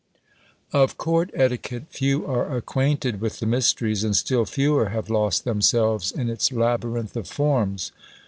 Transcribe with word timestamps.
Of 0.73 0.97
court 0.97 1.29
etiquette 1.35 1.83
few 1.91 2.25
are 2.25 2.57
acquainted 2.57 3.21
with 3.21 3.39
the 3.39 3.45
mysteries, 3.45 4.03
and 4.03 4.15
still 4.17 4.45
fewer 4.45 4.89
have 4.89 5.11
lost 5.11 5.43
themselves 5.43 6.11
in 6.11 6.27
its 6.27 6.51
labyrinth 6.51 7.15
of 7.15 7.27
forms. 7.27 7.91